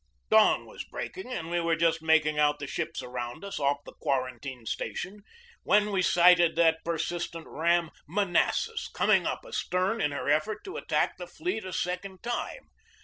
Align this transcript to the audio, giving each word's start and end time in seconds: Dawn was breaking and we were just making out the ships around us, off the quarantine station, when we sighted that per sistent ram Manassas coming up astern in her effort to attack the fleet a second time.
Dawn 0.31 0.65
was 0.65 0.83
breaking 0.83 1.31
and 1.31 1.51
we 1.51 1.59
were 1.59 1.75
just 1.75 2.01
making 2.01 2.39
out 2.39 2.57
the 2.57 2.65
ships 2.65 3.03
around 3.03 3.45
us, 3.45 3.59
off 3.59 3.83
the 3.85 3.93
quarantine 4.01 4.65
station, 4.65 5.21
when 5.61 5.91
we 5.91 6.01
sighted 6.01 6.55
that 6.55 6.83
per 6.83 6.97
sistent 6.97 7.45
ram 7.45 7.91
Manassas 8.07 8.89
coming 8.95 9.27
up 9.27 9.45
astern 9.47 10.01
in 10.01 10.09
her 10.09 10.27
effort 10.27 10.63
to 10.63 10.75
attack 10.77 11.17
the 11.17 11.27
fleet 11.27 11.65
a 11.65 11.71
second 11.71 12.23
time. 12.23 12.67